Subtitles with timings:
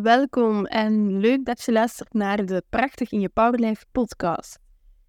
[0.00, 4.58] Welkom en leuk dat je luistert naar de Prachtig in je Powerlife podcast.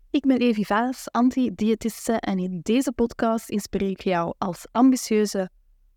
[0.09, 5.50] Ik ben Evi Vaas, anti-diëtiste en in deze podcast inspireer ik jou als ambitieuze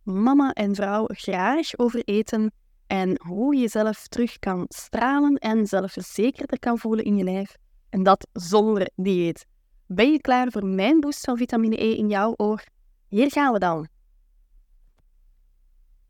[0.03, 2.53] mama en vrouw graag over eten
[2.87, 7.57] en hoe je jezelf terug kan stralen en zelfverzekerder kan voelen in je lijf.
[7.91, 9.47] En dat zonder dieet.
[9.87, 12.65] Ben je klaar voor mijn boost van vitamine E in jouw oor?
[13.09, 13.89] Hier gaan we dan.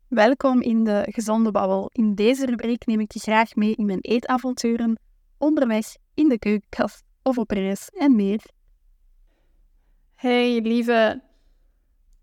[0.09, 1.91] Welkom in de Gezonde Babbel.
[1.93, 4.99] In deze rubriek neem ik je graag mee in mijn eetavonturen,
[5.39, 8.41] onderweg, in de keukenkast of op reis en meer.
[10.15, 11.23] Hey lieve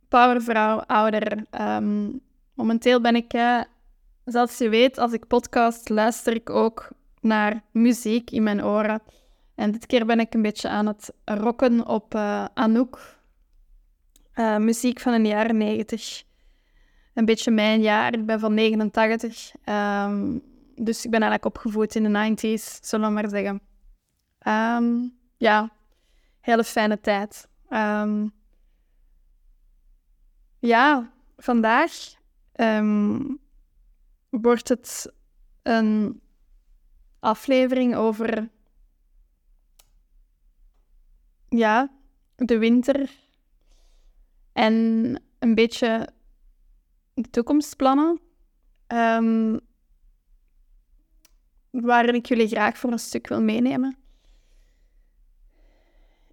[0.07, 1.45] powervrouw, ouder.
[1.49, 2.09] Ehm,
[2.53, 3.61] momenteel ben ik, uh,
[4.25, 6.89] zoals je weet, als ik podcast luister ik ook
[7.21, 9.01] naar muziek in mijn oren.
[9.55, 13.17] En dit keer ben ik een beetje aan het rocken op uh, Anouk.
[14.35, 16.23] Uh, muziek van de jaren 90
[17.13, 18.13] een beetje mijn jaar.
[18.13, 19.51] Ik ben van 89.
[19.65, 20.41] Um,
[20.75, 23.61] dus ik ben eigenlijk opgevoed in de 90s, zullen we maar zeggen.
[24.47, 25.71] Um, ja,
[26.39, 27.47] hele fijne tijd.
[27.69, 28.33] Um,
[30.59, 31.91] ja, vandaag
[34.29, 35.13] wordt het
[35.61, 36.21] een
[37.19, 38.49] aflevering over
[41.49, 41.91] ja,
[42.35, 43.11] de winter
[44.53, 44.73] en
[45.39, 46.07] een beetje
[47.13, 48.19] de toekomstplannen.
[48.87, 49.59] Um,
[51.69, 53.97] waarin ik jullie graag voor een stuk wil meenemen.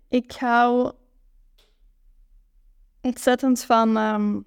[0.09, 0.93] Ik hou
[3.01, 4.45] ontzettend van um,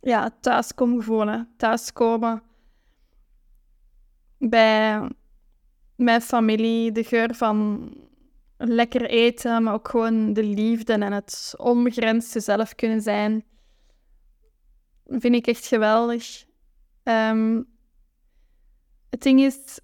[0.00, 1.44] ja, thuiskomgevoel.
[1.56, 2.42] Thuiskomen
[4.38, 5.10] bij
[5.96, 7.90] mijn familie, de geur van
[8.56, 13.44] lekker eten, maar ook gewoon de liefde en het onbegrensde zelf kunnen zijn
[15.10, 16.44] vind ik echt geweldig.
[17.02, 17.68] Um,
[19.10, 19.80] het ding is,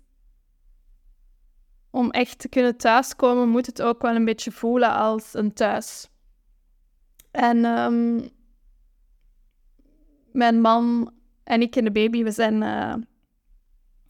[1.91, 6.09] om echt te kunnen thuiskomen, moet het ook wel een beetje voelen als een thuis.
[7.31, 8.29] En um,
[10.33, 12.95] mijn man en ik en de baby, we zijn uh,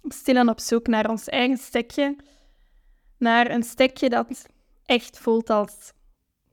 [0.02, 2.16] stilaan op zoek naar ons eigen stekje.
[3.18, 4.48] Naar een stekje dat
[4.84, 5.92] echt voelt als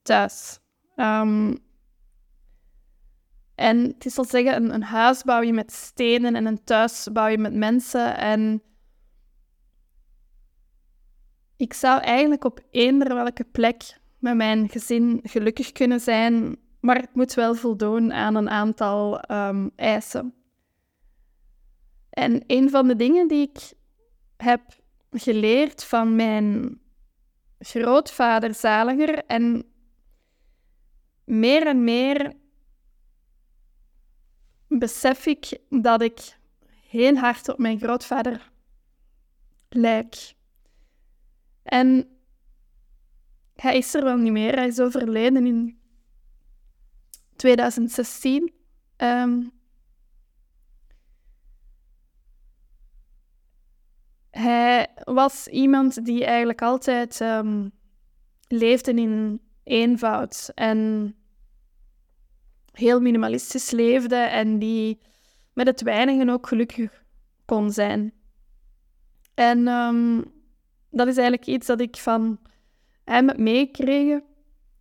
[0.01, 0.59] thuis.
[0.95, 1.57] Um,
[3.63, 7.07] en het is al zeggen, een, een huis bouw je met stenen en een thuis
[7.11, 8.17] bouw je met mensen.
[8.17, 8.61] En
[11.57, 17.15] ik zou eigenlijk op eender welke plek met mijn gezin gelukkig kunnen zijn, maar het
[17.15, 20.33] moet wel voldoen aan een aantal um, eisen.
[22.09, 23.73] En een van de dingen die ik
[24.37, 24.61] heb
[25.11, 26.79] geleerd van mijn
[27.59, 29.65] grootvader Zaliger en
[31.25, 32.41] meer en meer
[34.79, 36.37] besef ik dat ik
[36.89, 38.51] heel hard op mijn grootvader
[39.69, 40.33] lijk.
[41.63, 42.07] En
[43.55, 44.55] hij is er wel niet meer.
[44.55, 45.79] Hij is overleden in
[47.35, 48.41] 2016.
[48.41, 48.51] Um,
[48.95, 49.41] ehm,
[54.29, 57.71] hij was iemand die eigenlijk altijd um,
[58.47, 61.15] leefde in eenvoud en
[62.73, 64.99] heel minimalistisch leefde en die
[65.53, 67.03] met het weinigen ook gelukkig
[67.45, 68.13] kon zijn.
[69.33, 70.21] En ehm,
[70.89, 72.39] dat is eigenlijk iets dat ik van
[73.03, 74.23] hem heb.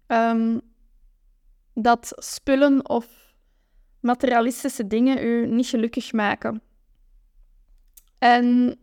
[0.06, 0.60] Um,
[1.74, 3.34] dat spullen of
[4.00, 6.62] materialistische dingen u niet gelukkig maken.
[8.18, 8.76] En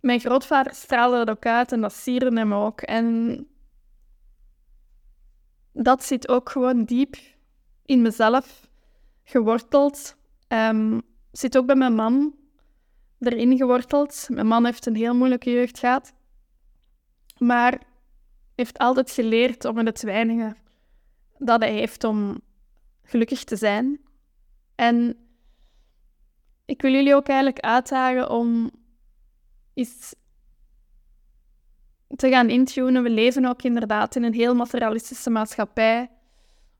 [0.00, 2.80] mijn grootvader straalde dat ook uit en dat sierde hem ook.
[2.80, 3.46] En
[5.72, 7.16] dat zit ook gewoon diep
[7.88, 8.68] in mezelf
[9.24, 10.16] geworteld.
[10.48, 12.34] Um, zit ook bij mijn man
[13.18, 14.26] erin geworteld.
[14.30, 16.12] Mijn man heeft een heel moeilijke jeugd gehad.
[17.38, 17.82] Maar
[18.54, 20.56] heeft altijd geleerd om met het weinige
[21.38, 22.40] dat hij heeft om
[23.02, 24.00] gelukkig te zijn.
[24.74, 25.16] En
[26.64, 28.70] ik wil jullie ook eigenlijk uitdagen om
[29.74, 30.14] eens
[32.16, 33.02] te gaan intunen.
[33.02, 36.10] We leven ook inderdaad in een heel materialistische maatschappij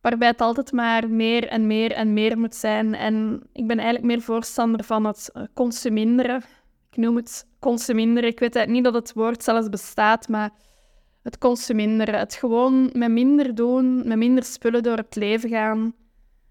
[0.00, 2.94] waarbij het altijd maar meer en meer en meer moet zijn.
[2.94, 6.42] En ik ben eigenlijk meer voorstander van het eh, consuminderen.
[6.90, 8.30] Ik noem het consuminderen.
[8.30, 10.50] Ik weet niet dat het woord zelfs bestaat, maar
[11.22, 12.18] het consuminderen.
[12.18, 15.94] Het gewoon met minder doen, met minder spullen door het leven gaan.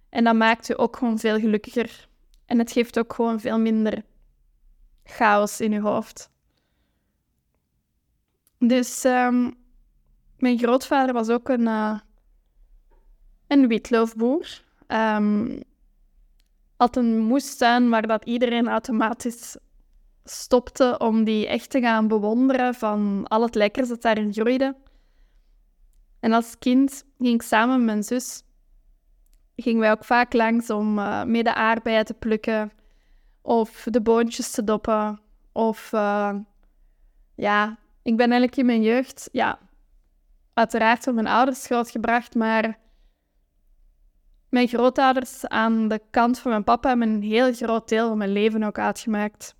[0.09, 2.07] En dat maakt je ook gewoon veel gelukkiger.
[2.45, 4.03] En het geeft ook gewoon veel minder
[5.03, 6.29] chaos in je hoofd.
[8.59, 9.55] Dus um,
[10.37, 11.99] mijn grootvader was ook een, uh,
[13.47, 14.61] een witloofboer.
[14.87, 15.63] Um,
[16.77, 19.57] had een moestuin waar dat iedereen automatisch
[20.23, 24.75] stopte om die echt te gaan bewonderen van al het lekkers dat daarin groeide.
[26.19, 28.43] En als kind ging ik samen met mijn zus,
[29.55, 32.71] gingen wij ook vaak langs om uh, mee de aardbeien te plukken
[33.41, 35.19] of de boontjes te doppen.
[35.51, 36.35] Of uh,
[37.35, 39.59] ja, ik ben eigenlijk in mijn jeugd, ja,
[40.53, 42.77] uiteraard door mijn ouders grootgebracht, maar
[44.49, 48.31] mijn grootouders aan de kant van mijn papa hebben een heel groot deel van mijn
[48.31, 49.55] leven ook uitgemaakt.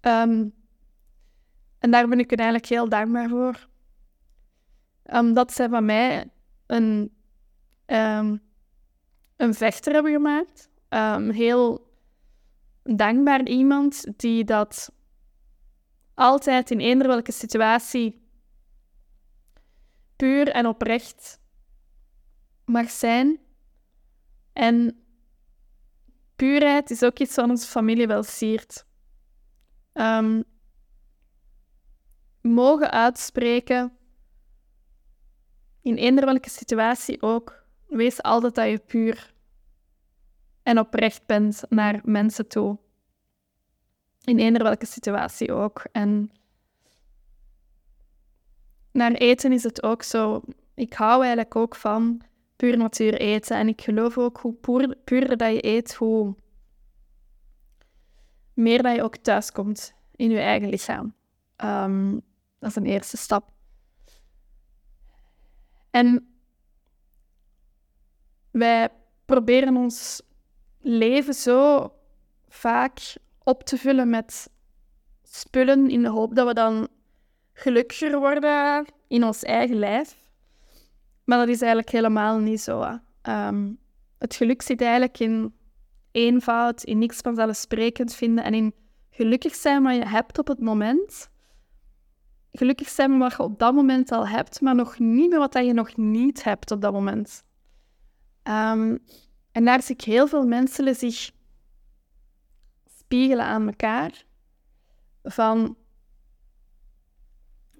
[0.00, 0.54] Um,
[1.78, 3.68] en daar ben ik eigenlijk heel dankbaar voor.
[5.04, 6.30] Omdat zij van mij
[6.66, 7.16] een,
[7.86, 8.42] um,
[9.36, 10.70] een vechter hebben gemaakt.
[11.34, 11.86] Heel
[12.82, 14.92] dankbaar iemand die dat
[16.14, 18.26] altijd in eender welke situatie
[20.16, 21.40] puur en oprecht
[22.64, 23.38] mag zijn.
[24.58, 25.04] En
[26.36, 28.86] puurheid is ook iets wat onze familie wel siert.
[29.94, 30.44] Um,
[32.40, 33.96] mogen uitspreken
[35.82, 37.64] in eender welke situatie ook.
[37.86, 39.34] Wees altijd dat je puur
[40.62, 42.78] en oprecht bent naar mensen toe.
[44.24, 45.86] In eender welke situatie ook.
[45.92, 46.30] En
[48.92, 50.42] naar eten is het ook zo.
[50.74, 52.27] Ik hou eigenlijk ook van
[52.58, 53.56] puur natuur eten.
[53.56, 54.54] En ik geloof ook hoe
[55.04, 56.34] puur, dat je eet, hoe
[58.54, 61.14] meer dat je ook thuiskomt in je eigen lichaam.
[61.64, 62.20] Um,
[62.58, 63.50] dat is een eerste stap.
[65.90, 66.28] En
[68.50, 68.88] wij
[69.24, 70.22] proberen ons
[70.80, 71.92] leven zo
[72.48, 74.50] vaak op te vullen met
[75.22, 76.88] spullen in de hoop dat we dan
[77.52, 80.27] gelukkiger worden in ons eigen lijf.
[81.28, 83.00] Maar dat is eigenlijk helemaal niet zo.
[83.22, 83.78] Um,
[84.18, 85.54] het geluk zit eigenlijk in
[86.10, 88.74] eenvoud, in niks vanzelfsprekend vinden en in
[89.10, 91.30] gelukkig zijn wat je hebt op het moment.
[92.52, 95.66] Gelukkig zijn met wat je op dat moment al hebt, maar nog niet met wat
[95.66, 97.44] je nog niet hebt op dat moment.
[98.42, 98.98] Um,
[99.52, 101.30] en daar zie ik heel veel mensen zich
[102.98, 104.24] spiegelen aan elkaar.
[105.22, 105.76] Van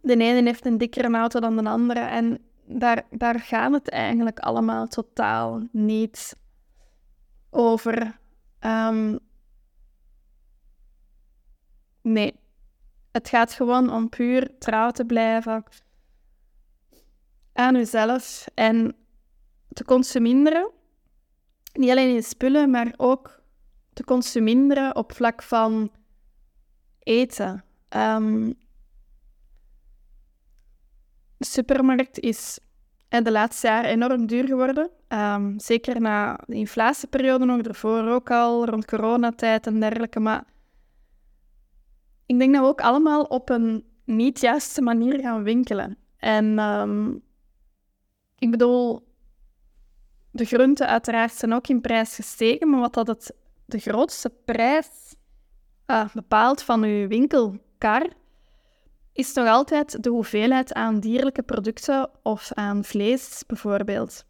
[0.02, 2.00] de ene heeft een dikkere auto dan de andere.
[2.00, 6.36] En daar, daar gaat het eigenlijk allemaal totaal niet
[7.50, 8.18] over.
[8.60, 9.18] Um,
[12.02, 12.40] nee.
[13.12, 15.64] Het gaat gewoon om puur trouw te blijven
[17.52, 18.96] aan jezelf en
[19.72, 20.70] te consumeren.
[21.72, 23.42] Niet alleen in spullen, maar ook
[23.92, 25.90] te consumeren op vlak van
[26.98, 27.64] eten.
[27.88, 28.56] De
[31.38, 32.58] supermarkt is
[33.08, 34.90] de laatste jaren enorm duur geworden.
[35.08, 40.20] Um, zeker na de inflatieperiode nog ervoor ook al, rond coronatijd en dergelijke.
[40.20, 40.44] Maar
[42.26, 45.96] ik denk dat we ook allemaal op een niet juiste manier gaan winkelen.
[46.16, 47.22] En um,
[48.38, 49.06] ik bedoel,
[50.30, 55.14] de groenten uiteraard zijn ook in prijs gestegen, maar wat dat het, de grootste prijs
[55.86, 58.08] uh, bepaalt van uw winkelkar,
[59.18, 64.24] is nog altijd de hoeveelheid aan dierlijke producten of aan vlees bijvoorbeeld.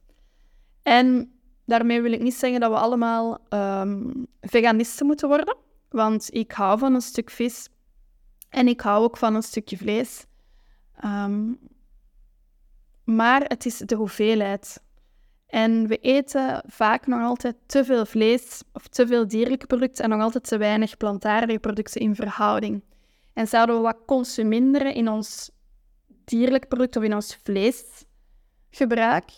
[0.82, 1.32] En
[1.64, 5.56] daarmee wil ik niet zeggen dat we allemaal um, veganisten moeten worden,
[5.88, 7.68] want ik hou van een stuk vis
[8.48, 10.26] en ik hou ook van een stukje vlees.
[11.04, 11.58] Um,
[13.04, 14.82] maar het is de hoeveelheid.
[15.46, 20.10] En we eten vaak nog altijd te veel vlees of te veel dierlijke producten en
[20.10, 22.82] nog altijd te weinig plantaardige producten in verhouding.
[23.38, 25.50] En zouden we wat consumeren in ons
[26.24, 29.30] dierlijk product of in ons vleesgebruik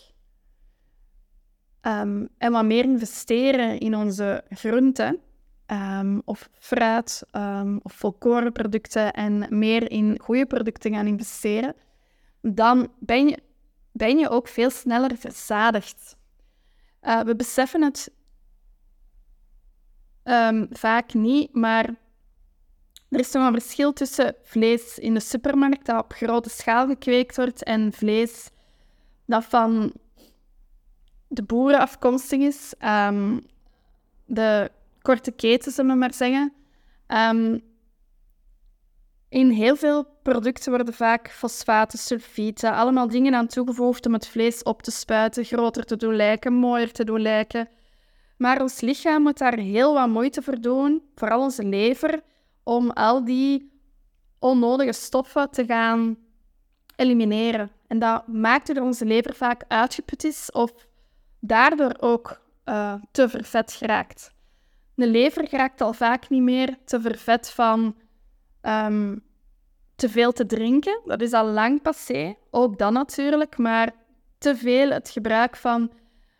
[1.82, 5.20] um, en wat meer investeren in onze groenten
[5.66, 11.74] um, of fruit um, of volkorenproducten en meer in goede producten gaan investeren,
[12.40, 13.38] dan ben je
[13.92, 16.16] ben je ook veel sneller verzadigd.
[17.02, 18.12] Uh, we beseffen het
[20.70, 21.94] vaak niet, maar
[23.10, 27.64] er is een verschil tussen vlees in de supermarkt dat op grote schaal gekweekt wordt
[27.64, 28.50] en vlees
[29.26, 29.92] dat van
[31.28, 32.74] de boeren afkomstig is.
[32.84, 33.40] Um,
[34.24, 34.70] de
[35.02, 36.52] korte keten, zullen we maar zeggen.
[37.08, 37.62] Um,
[39.28, 44.62] in heel veel producten worden vaak fosfaten, sulfieten, allemaal dingen aan toegevoegd om het vlees
[44.62, 47.68] op te spuiten, groter te doen lijken, mooier te doen lijken.
[48.36, 52.22] Maar ons lichaam moet daar heel wat moeite voor doen, vooral onze lever,
[52.70, 53.72] om al die
[54.38, 56.16] onnodige stoffen te gaan
[56.96, 57.70] elimineren.
[57.86, 60.72] En dat maakt dat onze lever vaak uitgeput is of
[61.40, 64.34] daardoor ook uh, te vervet geraakt.
[64.94, 67.96] De lever raakt al vaak niet meer te vervet van
[68.60, 69.16] ehm,
[69.94, 71.00] te veel te drinken.
[71.04, 73.58] Dat is al lang passé, ook dan natuurlijk.
[73.58, 73.92] Maar
[74.38, 75.92] te veel het gebruik van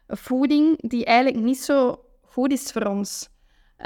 [0.07, 3.29] voeding die eigenlijk niet zo goed is voor ons.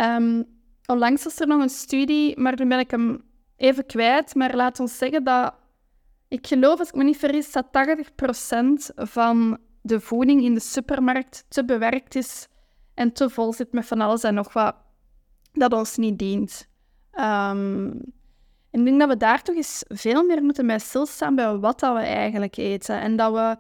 [0.01, 0.54] Um,
[0.87, 3.25] onlangs was er nog een studie, maar nu ben ik hem
[3.57, 4.35] even kwijt.
[4.35, 5.55] Maar laat ons zeggen dat,
[6.29, 11.45] ik geloof, als ik me niet vergis, dat 80% van de voeding in de supermarkt
[11.49, 12.49] te bewerkt is
[12.95, 14.75] en te vol zit met van alles en nog wat
[15.53, 16.69] dat ons niet dient.
[17.19, 18.01] Um,
[18.71, 21.95] ik denk dat we daar toch eens veel meer moeten bij stilstaan bij wat dat
[21.97, 23.01] we eigenlijk eten.
[23.01, 23.57] En dat we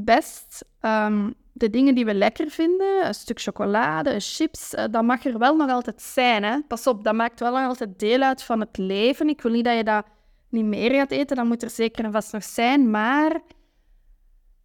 [0.00, 5.24] best ehm, de dingen die we lekker vinden, een stuk chocolade, chips, uh, dat mag
[5.24, 6.42] er wel nog altijd zijn.
[6.42, 6.60] Hè?
[6.68, 9.28] Pas op, dat maakt wel nog altijd deel uit van het leven.
[9.28, 10.06] Ik wil niet dat je dat
[10.48, 12.90] niet meer gaat eten, dat moet er zeker en vast nog zijn.
[12.90, 13.40] Maar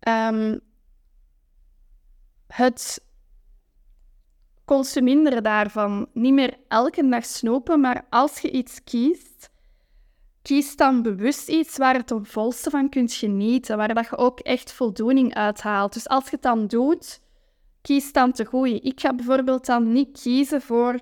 [0.07, 0.59] um,
[2.47, 3.03] het
[4.65, 9.49] consuminderen daarvan, niet meer elke dag snoepen, maar als je iets kiest,
[10.49, 14.39] kies dan bewust iets waar het het volste van kunt genieten, waar dat je ook
[14.39, 15.93] echt voldoening uithaalt.
[15.93, 17.21] Dus als je het dan doet,
[17.81, 18.79] kies dan te goeie.
[18.79, 20.99] Ik ga bijvoorbeeld dan niet kiezen voor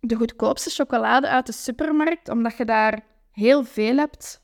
[0.00, 4.42] de goedkoopste chocolade uit de supermarkt, omdat je daar heel veel hebt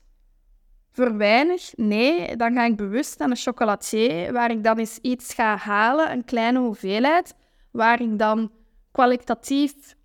[0.91, 1.71] voor weinig.
[1.75, 6.11] Nee, dan ga ik bewust naar een chocolatier, waar ik dan eens iets ga halen,
[6.11, 7.35] een kleine hoeveelheid,
[7.71, 8.51] waar ik dan
[8.91, 9.95] kwalitatief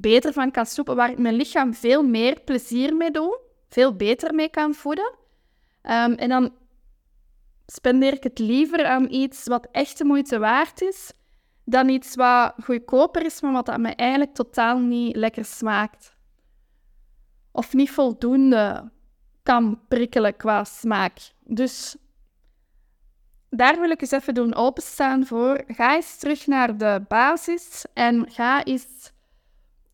[0.00, 4.34] beter van kan soepen, waar ik mijn lichaam veel meer plezier mee doe, veel beter
[4.34, 5.14] mee kan voeden.
[5.82, 6.52] Ehm, en dan
[7.66, 11.12] spendeer ik het liever aan iets wat echt de moeite waard is,
[11.64, 16.16] dan iets wat goedkoper is, maar wat dat me eigenlijk totaal niet lekker smaakt.
[17.52, 18.90] Of niet voldoende
[19.42, 21.18] kan prikkelen qua smaak.
[21.40, 21.96] Dus
[23.50, 25.64] daar wil ik eens even doen openstaan voor.
[25.66, 29.12] Ga eens terug naar de basis en ga eens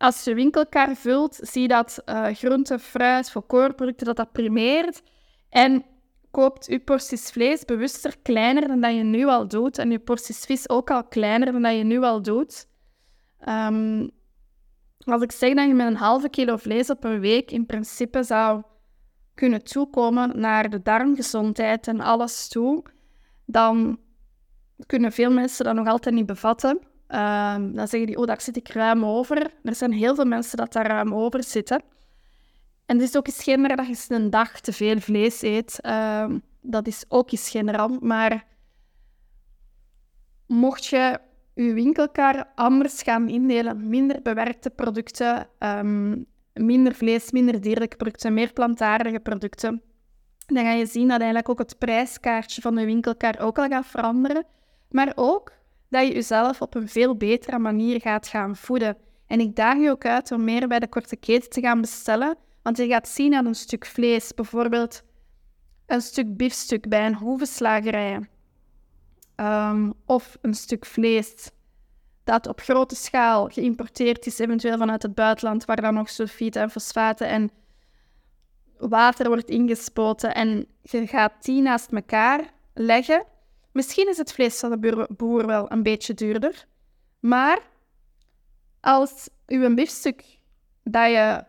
[0.01, 5.03] als je winkelkar vult, zie dat uh, groente, fruit, volkorenproducten, dat dat primeert.
[5.49, 5.85] En
[6.31, 9.79] koopt je porties vlees bewuster kleiner dan dat je nu al doet.
[9.79, 12.67] En je porties vis ook al kleiner dan dat je nu al doet.
[13.49, 14.11] Um,
[15.05, 18.23] als ik zeg dat je met een halve kilo vlees op een week in principe
[18.23, 18.63] zou
[19.35, 22.83] kunnen toekomen naar de darmgezondheid en alles toe,
[23.47, 23.99] dan
[24.87, 26.89] kunnen veel mensen dat nog altijd niet bevatten.
[27.15, 29.51] Um, dan zeggen die, oh, daar zit ik ruim over.
[29.63, 31.83] Er zijn heel veel mensen dat daar ruim over zitten.
[32.87, 35.79] En het is ook eens geen dat je een dag te veel vlees eet.
[35.83, 36.27] Uh,
[36.63, 38.03] dat is ook eens geen ramp.
[38.03, 38.47] Maar
[40.47, 41.19] mocht je
[41.55, 48.53] je winkelkar anders gaan indelen, minder bewerkte producten, um, minder vlees, minder dierlijke producten, meer
[48.53, 49.83] plantaardige producten,
[50.47, 53.87] dan ga je zien dat eigenlijk ook het prijskaartje van de winkelkar ook al gaat
[53.87, 54.45] veranderen.
[54.91, 55.53] Maar ook
[55.91, 58.97] dat je jezelf op een veel betere manier gaat gaan voeden.
[59.27, 62.37] En ik daag je ook uit om meer bij de korte keten te gaan bestellen,
[62.63, 65.03] want je gaat zien aan een stuk vlees, bijvoorbeeld
[65.87, 68.29] een stuk biefstuk bij een hoevenslagerij,
[69.37, 71.51] um, of een stuk vlees
[72.25, 76.71] dat op grote schaal geïmporteerd is, eventueel vanuit het buitenland, waar dan nog sulfieten en
[76.71, 77.51] fosfaten en
[78.79, 80.35] water wordt ingespoten.
[80.35, 83.25] En je gaat die naast elkaar leggen
[83.73, 86.67] Misschien is het vlees van de boer wel een beetje duurder,
[87.21, 87.59] maar
[88.81, 90.39] als u een biefstuk
[90.83, 91.45] dat je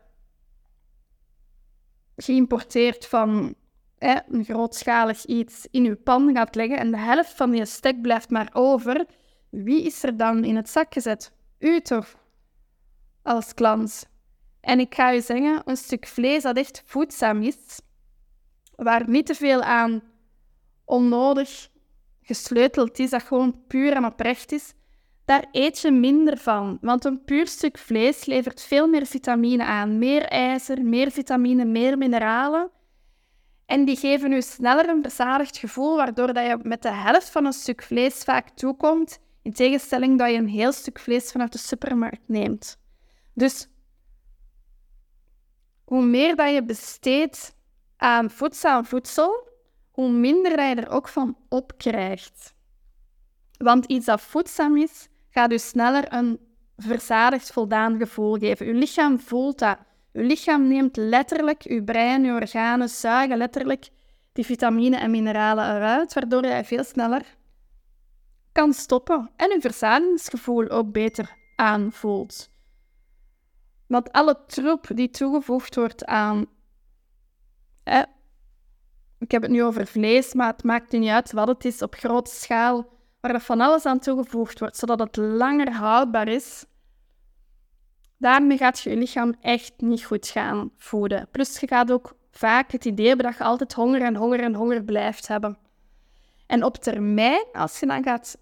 [2.16, 3.56] geïmporteerd van
[3.98, 8.02] hè, een grootschalig iets in uw pan gaat leggen en de helft van je stek
[8.02, 9.06] blijft maar over,
[9.50, 11.34] wie is er dan in het zak gezet?
[11.60, 12.16] U toch?
[13.22, 14.10] Als klant.
[14.62, 17.80] En ik ga u zeggen, een stuk vlees dat echt voedzaam is,
[18.76, 20.02] waar niet te veel aan
[20.86, 21.70] onnodig
[22.34, 24.74] gesleuteld is, dat gewoon puur en oprecht is,
[25.26, 26.78] daar eet je minder van.
[26.82, 29.98] Want een puur stuk vlees levert veel meer vitamine aan.
[29.98, 32.72] Meer ijzer, meer vitamine, meer mineralen.
[33.66, 37.46] En die geven je sneller een bezadigd gevoel, waardoor dat je met de helft van
[37.46, 41.58] een stuk vlees vaak toekomt, in tegenstelling dat je een heel stuk vlees vanuit de
[41.58, 42.80] supermarkt neemt.
[43.34, 43.68] Dus
[45.84, 47.56] hoe meer dat je besteedt
[47.98, 49.51] aan voedzaam voedsel,
[50.02, 52.54] hoe minder je er ook van opkrijgt.
[53.58, 56.40] Want iets dat voedzaam is, gaat u sneller een
[56.78, 58.66] verzadigd, voldaan gevoel geven.
[58.66, 59.78] Uw lichaam voelt dat.
[60.14, 63.90] Uw lichaam neemt letterlijk, uw brein, uw organen zuigen letterlijk
[64.34, 67.38] die vitamine en mineralen eruit, waardoor je veel sneller
[68.52, 72.50] kan stoppen en uw verzadigingsgevoel ook beter aanvoelt.
[73.88, 76.46] Want alle troep die toegevoegd wordt aan
[79.22, 81.96] ik heb het nu over vlees, maar het maakt niet uit wat het is op
[81.96, 86.66] grote schaal, waar er van alles aan toegevoegd wordt, zodat het langer houdbaar is,
[88.18, 91.28] daarmee gaat je je lichaam echt niet goed gaan voeden.
[91.32, 94.56] Plus je gaat ook vaak het idee hebben dat je altijd honger en honger en
[94.56, 95.58] honger blijft hebben.
[96.48, 98.38] En op termijn, als je dan gaat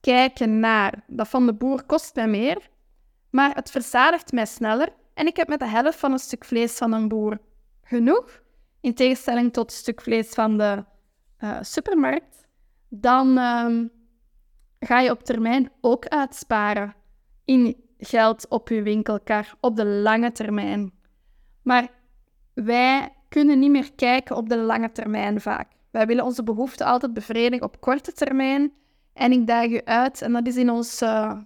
[0.00, 2.68] kijken naar dat van de boer kost mij meer,
[3.30, 6.76] maar het verzadigt mij sneller en ik heb met de helft van een stuk vlees
[6.76, 7.38] van een boer
[7.82, 8.42] genoeg,
[8.84, 10.84] in tegenstelling tot het stuk vlees van de
[11.38, 12.46] uh, supermarkt,
[12.88, 13.90] dan um,
[14.80, 16.94] ga je op termijn ook uitsparen
[17.44, 20.92] in geld op je winkelkar op de lange termijn.
[21.62, 21.88] Maar
[22.54, 25.72] wij kunnen niet meer kijken op de lange termijn vaak.
[25.90, 28.72] Wij willen onze behoeften altijd bevredigen op korte termijn.
[29.12, 31.38] En ik daag u uit, en dat is in ons uh,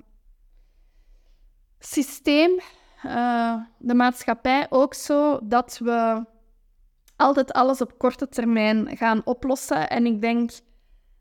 [1.79, 2.51] systeem,
[3.07, 6.25] uh, de maatschappij ook zo, dat we
[7.19, 9.91] altijd alles op korte termijn gaan oplossen.
[9.91, 10.51] En ik denk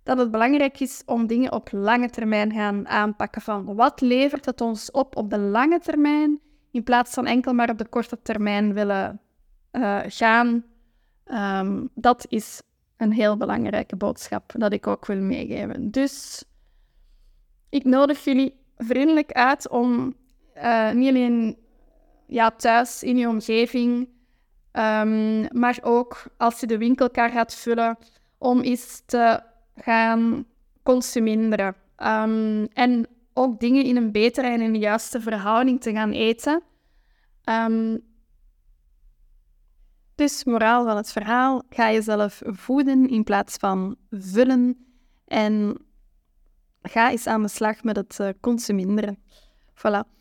[0.04, 3.42] dat het belangrijk is om dingen op lange termijn gaan aanpakken.
[3.42, 6.39] Van wat levert het ons op op de lange termijn,
[6.72, 9.22] in plaats van enkel maar op de korte termijn willen
[9.72, 10.63] uh, gaan.
[11.25, 12.62] Um, dat is
[12.98, 15.92] een heel belangrijke boodschap dat ik ook wil meegeven.
[15.92, 16.44] Dus
[17.70, 20.16] ik nodig jullie vriendelijk uit om
[20.58, 21.58] uh, niet alleen
[22.27, 24.10] ja, thuis in je omgeving,
[24.78, 27.98] um, maar ook als je de winkelkar gaat vullen,
[28.38, 29.42] om eens te
[29.76, 30.46] gaan
[30.84, 31.76] consumeren.
[31.98, 36.64] Um, en ook dingen in een betere en de juiste verhouding te gaan eten.
[37.44, 38.06] Um,
[40.16, 44.86] dus moraal van het verhaal, ga jezelf voeden in plaats van vullen.
[45.26, 45.78] En
[46.82, 49.18] ga eens aan de slag met het uh, consumeren.
[49.74, 50.16] Voilà.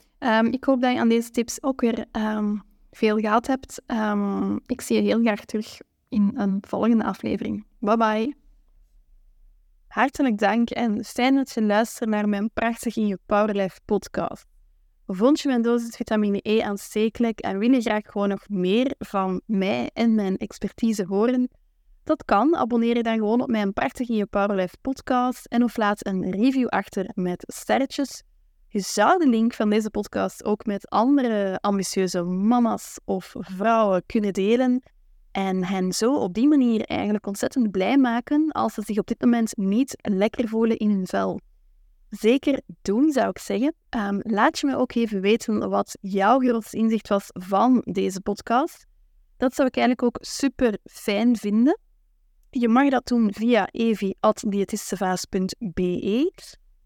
[0.51, 2.05] Ik hoop dat je aan deze tips ook weer
[2.97, 3.83] veel gehad hebt.
[3.87, 7.67] Um, ik zie je heel graag terug in een volgende aflevering.
[7.79, 8.37] Bye bye.
[9.87, 14.47] Hartelijk dank en fijn dat je luistert naar mijn Prachtig in je Powerlife podcast.
[15.07, 19.41] Vond je mijn dosis vitamine E aanstekelijk en wil je graag gewoon nog meer van
[19.47, 21.49] mij en mijn expertise horen?
[22.05, 22.57] Dat kan.
[22.57, 26.31] Abonneer je dan gewoon op mijn Prachtig in je Powerlife podcast en of laat een
[26.31, 28.23] review achter met sterretjes.
[28.77, 34.33] Je zou de link van deze podcast ook met andere ambitieuze mama's of vrouwen kunnen
[34.33, 34.83] delen
[35.33, 39.21] en hen zo op die manier eigenlijk ontzettend blij maken als ze zich op dit
[39.21, 41.41] moment niet lekker voelen in hun vel.
[42.09, 43.75] Zeker doen, zou ik zeggen.
[43.91, 48.87] Um, laat je me ook even weten wat jouw grootste inzicht was van deze podcast.
[49.37, 51.81] Dat zou ik eigenlijk ook super fijn vinden.
[52.51, 56.01] Je mag dat doen via evi.diëtistevaas.be